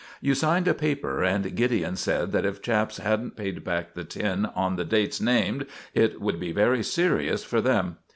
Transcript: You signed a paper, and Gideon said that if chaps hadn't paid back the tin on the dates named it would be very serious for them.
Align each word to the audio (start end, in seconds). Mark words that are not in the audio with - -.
You 0.19 0.33
signed 0.33 0.67
a 0.67 0.73
paper, 0.73 1.21
and 1.21 1.55
Gideon 1.55 1.95
said 1.95 2.31
that 2.31 2.43
if 2.43 2.63
chaps 2.63 2.97
hadn't 2.97 3.35
paid 3.35 3.63
back 3.63 3.93
the 3.93 4.03
tin 4.03 4.47
on 4.47 4.75
the 4.75 4.83
dates 4.83 5.21
named 5.21 5.67
it 5.93 6.19
would 6.19 6.39
be 6.39 6.51
very 6.51 6.81
serious 6.81 7.43
for 7.43 7.61
them. 7.61 7.97